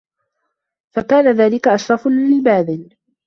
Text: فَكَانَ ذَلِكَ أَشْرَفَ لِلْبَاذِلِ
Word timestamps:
فَكَانَ 0.95 1.27
ذَلِكَ 1.27 1.67
أَشْرَفَ 1.67 2.07
لِلْبَاذِلِ 2.07 2.97